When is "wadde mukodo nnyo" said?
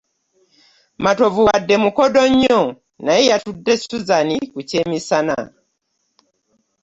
1.47-2.61